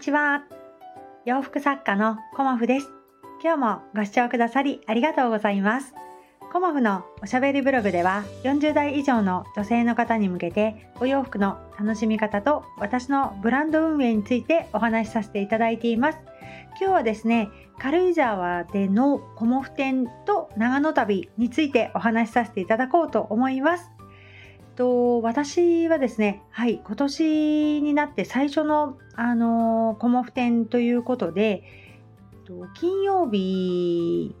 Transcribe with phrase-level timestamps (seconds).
[0.00, 0.44] ちは。
[1.26, 2.88] 洋服作家のコモフです。
[3.42, 5.92] 今日もご視聴くださりありがとうございます。
[6.50, 16.18] コモフのおしゃべりブログでは40代以上の女性の方に向けてお洋服の楽しみ方と私のブランド運営についてお話しさせていただいています。
[16.80, 23.90] 今日はですね、軽井沢でのコモフ展と長野旅についてお話しさせていただこうと思います。
[24.80, 31.64] と私はですね、はい、今年になって最初の、あのコモフ展ということで、
[32.72, 34.34] 金曜日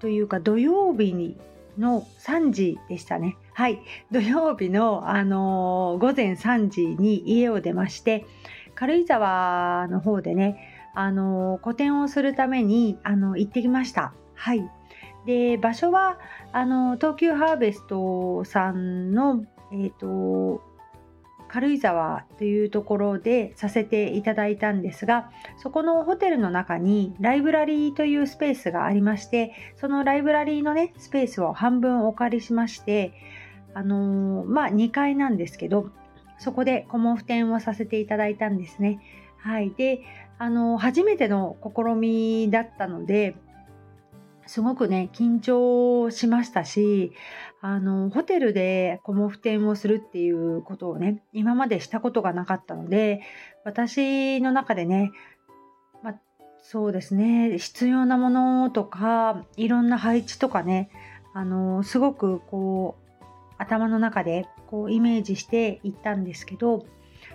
[0.00, 1.36] というか土曜日
[1.78, 3.36] の3時でしたね。
[3.52, 8.26] はい、土曜日の、あの午前3時に家を出まして、
[8.74, 10.58] 軽井沢の方でね、
[10.96, 14.12] あの個展をするためにあの行ってきました。
[14.34, 14.68] はい。
[15.24, 16.18] で場所は
[16.52, 20.62] あの東急ハーベストさんのえっ、ー、と
[21.48, 33.12] 軽井沢というところでさせていただいたんですがそこのホテルの中にライブラリーというスペースがありましてそのライブラリーのねスペースを半分お借りしまして
[33.74, 35.90] あのー、まあ2階なんですけど
[36.38, 39.00] そこで顧問付展をさせていただいたんですね。
[39.38, 39.72] はい。
[39.76, 40.02] で
[40.38, 43.34] あのー、初めての試みだったので
[44.48, 47.12] すごくね、緊張しましたし、
[47.60, 53.20] あの、ホテルでコモフ展をするっていうことをね、今までしたことがなかったので、
[53.64, 55.12] 私の中でね、
[56.02, 56.14] ま
[56.62, 60.88] そうですね、必要なものとか、いろんな配置とかね、
[61.34, 63.24] あの、すごくこう、
[63.58, 66.86] 頭の中でこうイメージしていったんですけど、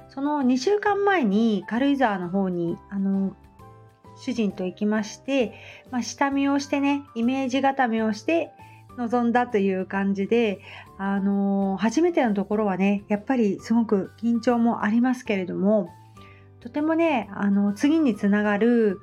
[0.09, 3.35] その2週間前に軽井沢の方にあの
[4.17, 5.53] 主人と行きまして、
[5.91, 8.51] まあ、下見をしてねイメージ固めをして
[8.97, 10.59] 臨んだという感じで、
[10.97, 15.89] あのー、初めてのところはねやっぱりすごく緊張もありますけれども
[16.59, 19.01] とてもねあの次につながる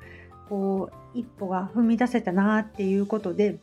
[0.49, 3.59] こう一歩が踏み出せたなっていうことで、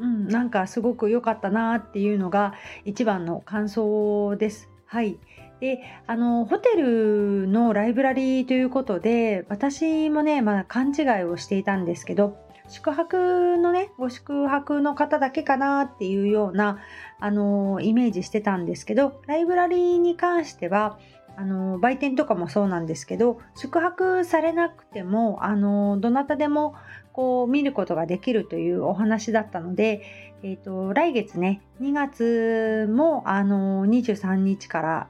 [0.00, 2.54] うん、なんかすごく良かったなっていうのが
[2.84, 4.70] 一番の感想です。
[4.86, 5.18] はい。
[5.60, 12.36] であのホテルのライブラリーということで私もね、まあ、勘違いをしていたんですけど
[12.68, 16.78] 宿泊のねご宿泊の方だけかなっていうような
[17.20, 20.98] あのイメージしてたんですけどライブラリーに関しては
[21.38, 26.74] あの売店とかもそうなんですけど宿泊されなくてもあのどなたでも
[27.12, 30.02] こう見ることができるというお話だったので、
[30.42, 35.08] えーと、来月ね2月もあの23日から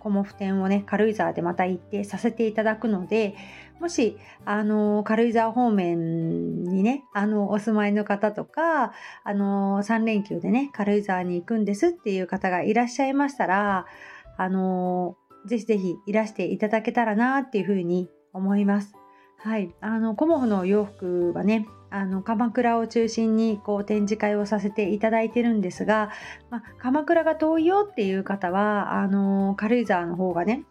[0.00, 3.34] コモフ展をね軽井沢でまた行ってさせていただくので
[3.80, 8.92] もしあの軽井沢方面にねあのお住まいの方とか
[9.24, 13.86] あの3連休でね軽井沢に行くんですっていう方がいらっしゃいましたら
[14.36, 15.16] あの
[15.46, 18.92] ぜひぜひいらしていただけたらなっていうふうに思います。
[19.38, 26.10] はい、あのコモフの洋服はねあの鎌倉を中心にこう展示会をさせていただいてるんですが、
[26.50, 30.64] まあ、鎌倉が遠いよっていう方はあの軽井沢の方がね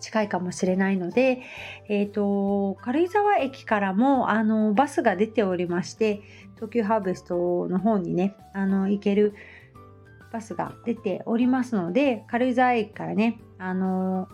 [0.00, 1.42] 近いかもしれないので、
[1.88, 6.22] えーと、軽井沢駅からもあのバスが出ておりまして
[6.56, 9.34] 東急ハーベストの方にねあの行ける
[10.32, 14.28] バスが出ておりますので軽井沢駅からねあの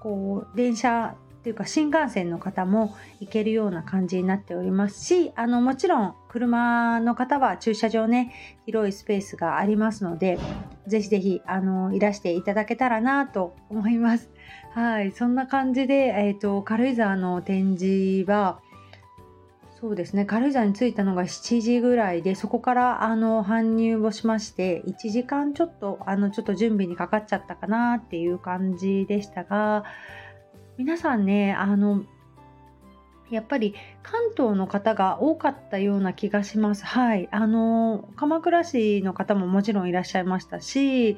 [0.00, 8.34] こう電車っていうか新幹線の方も行けるような感じになっておりますしあのもちろん車の方は駐車場ね
[8.66, 10.38] 広いスペースがありますので
[10.86, 14.30] ぜひぜひあのいらしていただけたらなと思います。
[14.74, 18.60] はいそんな感じで、えーと、軽井沢の展示は
[19.80, 29.84] そうですね軽井沢に着いたのが7時ぐらいでそこからあの搬入をしまして1時間ちょっとあのちょっと準備にかかっちゃったかなっていう感じでしたが
[30.80, 32.04] 皆さんねあの
[33.30, 36.86] やっぱり関東の方が多かったような気がします。
[36.86, 37.28] はい。
[37.30, 41.16] あの、鎌倉市の方ももちろんいらっしゃいましたし、い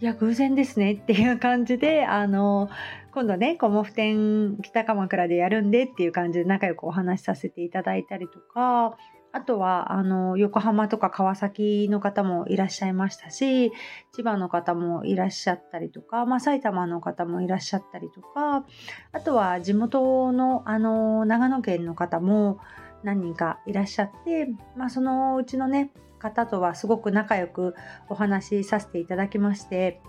[0.00, 2.70] や、偶然ですねっていう感じで、あの、
[3.12, 8.96] 今度ね、コモフ展北鎌倉でやるんでっていう感じで仲良くお話しさせていただいたりとか、
[9.34, 13.72] あとはあの横浜とか川崎の方もいらっしゃいましたし
[14.12, 18.64] 千葉の方もいらっしゃったりとか、まあ、埼玉の方もいらっしゃったりとか
[19.10, 22.60] あとは地元のあの長野県の方も
[23.02, 25.90] 何人かいらっしゃって、まあ、そのうちのね
[26.20, 27.74] 方とはすごく仲良く
[28.08, 30.00] お話しさせていただきまして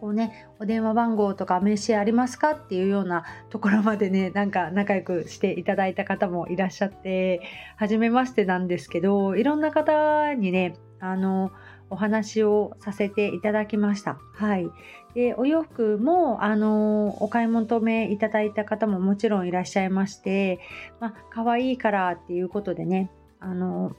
[0.00, 7.42] こうね、お電話番号とか名刺ありますかっていうようなところまでね、 なんか仲良くしていただいた方もいらっしゃって、
[7.76, 11.50] 初めましてなんですけど、いろんな方にね、あの、
[11.90, 14.18] お話をさせていただきました。
[14.34, 14.70] はい。
[15.14, 20.60] で、お洋服も、あの、お買い求めいただいた方ももちろんいらっしゃいまして、
[21.00, 23.10] まあ、可愛いからっていうことでね、
[23.40, 23.96] あの、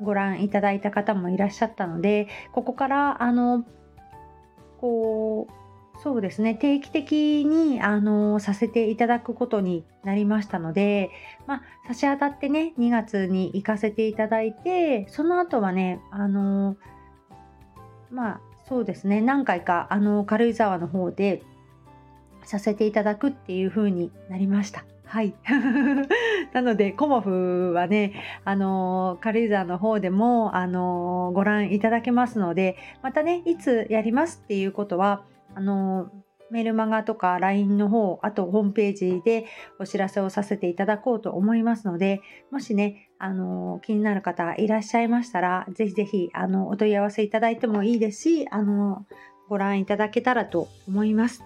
[0.00, 3.64] ご覧いただいた方もいらっしゃったので、ここから、あの、
[4.82, 5.52] こう、
[6.02, 11.10] そうですね定期的にあのさせていただくことになりましたので、
[11.46, 16.76] まあ、差し当たってね2月に行かせていただいてその後はねあの
[18.10, 21.42] まあそうですね何回かあの軽井沢の方で
[22.44, 24.84] させていただくっていう風になりました。
[25.12, 25.34] はい。
[26.54, 28.14] なので、コモフはね、
[28.46, 36.10] あの軽井沢の方でも、あのご覧いただけますので、またね、いつやりますっていうことは、あの
[36.50, 39.44] メールマガとか LINE の方、あとホームページで
[39.78, 49.04] お知らせをさせていただこうと思いますので、もしね、あの、気になる方いらっしゃいましたら、ぜひぜひ、あの、お問い合わせいただいてもいいですし、あの、
[49.50, 51.44] ご覧いただけたらと思います。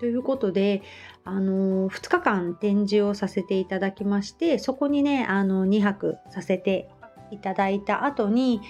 [0.00, 0.82] ということで、
[1.26, 6.88] あの、2日間展示をさせていただきまして、そこにね、あの、2泊させて
[7.30, 8.62] いただいた後に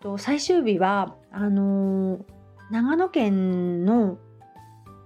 [0.00, 2.24] と、最終日は、あの
[2.70, 4.18] 長野県の、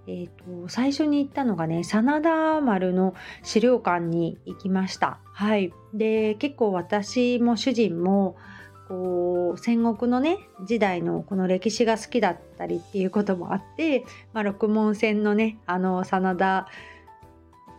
[0.06, 0.26] えー
[0.62, 5.20] と、最初に行ったのがね真田丸の資料館に行きました。
[5.32, 8.36] はい、で結構私も主人も
[8.92, 10.36] こう戦国のね
[10.66, 14.04] 時代のこの歴史が好きだったりっていうこともあって、
[14.34, 16.68] まあ、六門線のねあの真田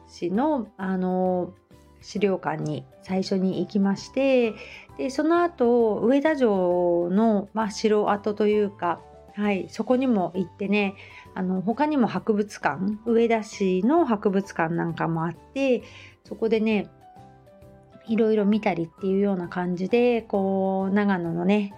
[0.07, 1.53] 氏のあの
[2.01, 4.55] 資料館に最初に行きまして
[4.97, 8.99] でその後上田城の、まあ、城跡というか
[9.35, 10.93] はい、そこにも行ってね
[11.33, 15.81] あの他にも博物館上田市の博物館なんかもあって
[16.23, 16.87] そこでね
[18.07, 21.73] いろいろ見たりっていうような感じでこう長野のね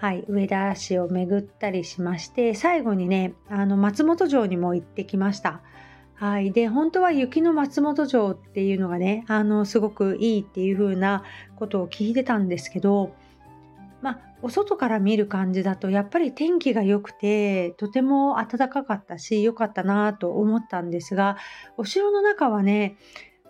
[0.00, 5.60] はい、上田市を巡ったりしまして最後にねあの松本城にも行ってきました。
[6.14, 11.24] はい、で本当は雪の松本城っていうのがねあのすごくいいっていう風な
[11.56, 13.12] ことを聞いてたんですけど
[14.00, 21.36] まあ、お外から見る感じだとやっぱり天気が良くてとても暖かかったし良かったなと思ったんですが
[21.76, 22.96] お城の中はね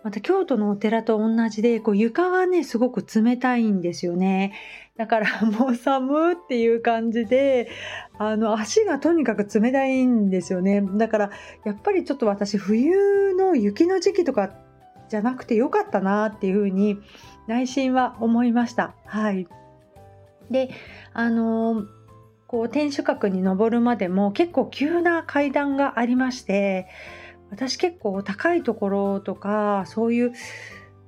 [0.03, 4.53] また京都のお寺と同じでこう床がねすごく冷たいんですよね。
[4.97, 7.69] だからもう寒っていう感じで
[8.17, 10.81] あの足がとにかく冷たいんですよね。
[10.81, 11.31] だから
[11.65, 14.51] やっぱりちょっと私冬の雪の時期とか
[15.09, 16.99] じゃなくてよかったなっていうふうに
[17.47, 18.93] 内心は思いました。
[19.05, 19.47] はい。
[20.49, 20.69] で
[21.13, 21.83] あの
[22.47, 26.87] こう天守閣に登るまでも結構急な階段がありまして
[27.51, 30.33] 私結構高いところとかそういう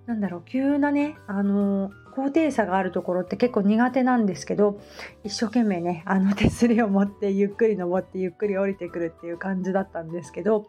[0.06, 4.80] なんだろう急なねあの高低差があるところって結構苦手なんですけど
[5.24, 10.68] 一生懸命ねあの 手すりを持ってゆっくり登ってゆっくり降りてくるっていう感じだったんですけど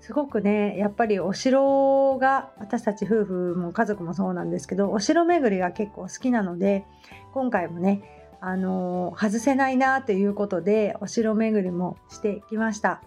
[0.00, 6.86] すごくねやっぱりお城が私たち夫婦も家族もそうなんですけどお城巡りが結構好きなので
[7.34, 8.02] 今回もね
[8.40, 13.02] あの外せないなということでお城巡りもしてきました。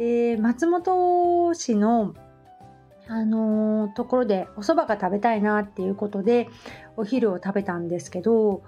[0.00, 2.14] で松本市の
[3.06, 6.48] あのところでお蕎麦が食べたいなっていうことで
[6.96, 8.62] お昼を食べたんですけど、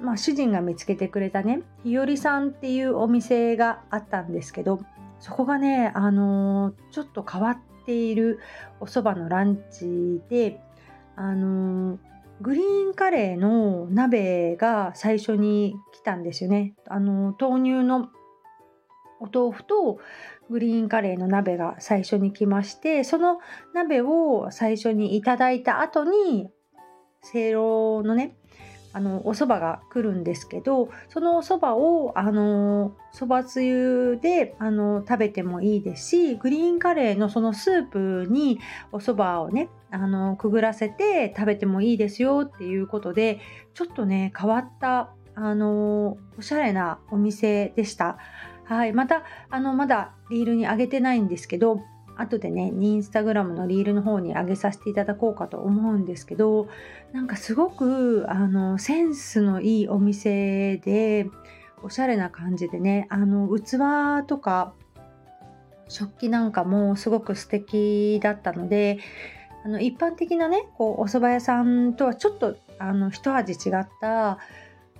[0.00, 4.80] まあ、主人が見つけてくれたね日和さんっていうお店があったんですけど
[5.20, 8.38] そこがね、あのちょっと変わっている
[8.80, 10.60] お蕎麦のランチで、
[11.16, 11.98] あの
[12.40, 16.74] グリーンカレーの鍋が最初に来たんですよね。
[16.86, 18.10] あの豆乳の
[19.20, 19.98] お豆腐と
[20.50, 23.38] グリーンカレーの鍋が最初に来ましてその
[23.74, 26.48] 鍋を最初にいただいた後に
[27.22, 28.36] せいろのね
[28.92, 38.58] あのお蕎麦が来るんですけどそのお蕎麦をあの蕎麦つゆであの食べてもいいですしグリーンカレーのそのスープに
[38.90, 43.40] お蕎麦をねあのくぐらせて食べてもいいですよっていうことで
[43.74, 48.18] ちょっとね変わったあのおしゃれなお店でした。
[48.68, 51.80] はい、またあのまだリールに上げてないんですけど
[52.18, 56.68] 後でねインスタグラムのリールの方に上げさせていただこうかと思うんですけど
[57.12, 61.30] なんかすごくあのセンスのいいお店で
[61.82, 64.74] おしゃれな感じでねあの器とか
[65.88, 68.98] 食器なんかもすごく素敵だったので
[69.64, 74.38] あの一般的なねこうお蕎麦屋さんとはちょっとあの一味違った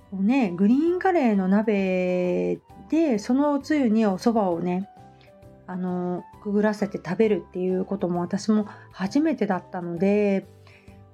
[0.09, 2.59] こう、ね、グリーンカレーの鍋
[2.89, 4.89] でそのおつゆにおそばをね
[5.67, 10.47] あのくぐらせて食べるっていうことも私も初めてだったので、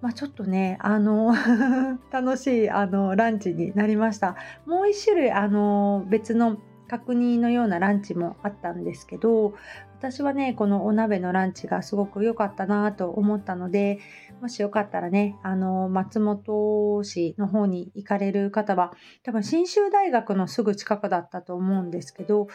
[0.01, 1.35] まあ、ちょっとね、あの
[2.09, 4.37] 楽しいあのランチになりました。
[4.65, 9.53] もう一種類あの別の角煮のようなランチもあったんですけど
[9.97, 13.99] 私はねこのお鍋のランチがすごく良かったなと思ったので
[14.41, 22.47] もしよかったらねあの松本市の方に行かれる方は多分信州大学のすぐ近くだったと思うんですけど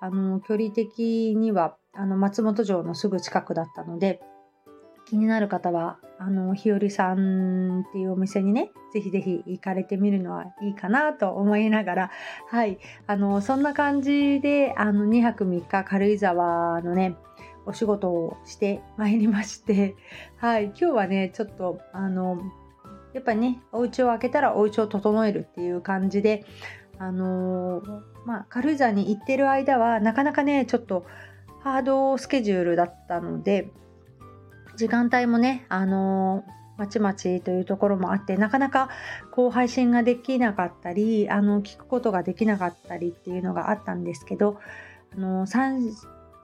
[0.00, 4.20] あの距離的にはあの松本城のすぐ近くだったので
[5.08, 12.10] 気になる方は、あの、日和さんっていうお店にね、ぜひぜひ行かれてみるのはいいかなと思いながら、
[12.48, 17.16] はい、あの、そんな感じで、あの、2泊3日軽井沢のね、
[17.64, 19.96] お仕事をしてまいりまして、
[20.36, 22.42] はい、今日はね、ちょっと、あの、
[23.14, 26.44] やっぱね、お家を開けたらお家を整えるっていう感じで、
[26.98, 27.80] あの
[28.26, 31.06] まあ、軽井沢に行ってる間は、なかなかね、ちょっと
[31.60, 33.70] ハードスケジュールだったので、
[34.78, 36.44] 時間帯もね、あの
[36.76, 38.90] まちまちというところもあってなかなか
[39.32, 44.60] こう配信ができなかったりあの聞くことができなかったりっていうのがあったんですけど
[45.12, 45.92] あの3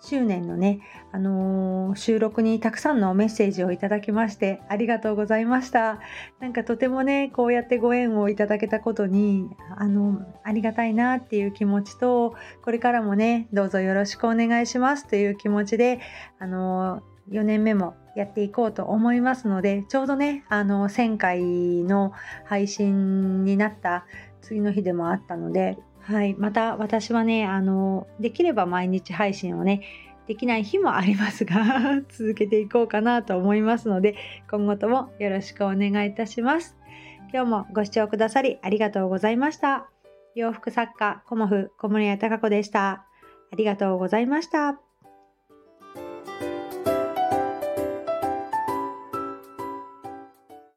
[0.03, 0.81] 周年のね、
[1.13, 6.01] あのー、収録にたくさんのメッセージをいただきましてありがとうございました。
[6.41, 9.49] なんかとてもねこうやってご縁をいただけたことに
[9.79, 16.01] あのありがたいなっていう気持ちとこれからもねどうぞよろしくお願いしますという気持ちで
[16.41, 21.43] あのー4年目もやっていこうと思いますのでちょうどねあの1000回
[21.85, 22.13] の
[22.45, 24.07] 配信になった
[24.41, 29.83] 次の日でもあったので、はい、また私はねあのできれば毎日配信をね
[30.27, 34.15] できない日もありますが 続けていこうかなと思いますので
[34.51, 36.77] 今後ともよろしくお願いいたします。
[37.33, 39.89] 今日もご視聴くださりありがとうございました。
[40.35, 43.07] 洋服作家コモフ小森屋隆子でした。
[43.53, 44.94] ありがとうございました。